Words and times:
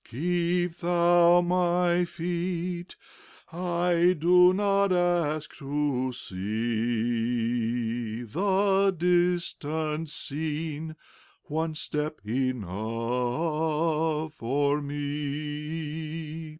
Keep 0.03 0.79
Thou 0.79 1.41
my 1.41 2.05
feet; 2.05 2.95
I 3.53 4.15
do 4.17 4.51
not 4.51 4.91
ask 4.91 5.55
to 5.57 6.11
see 6.11 8.23
The 8.23 8.89
distant 8.97 10.09
scene; 10.09 10.95
one 11.43 11.75
step 11.75 12.19
enough 12.25 14.33
for 14.33 14.81
me. 14.81 16.49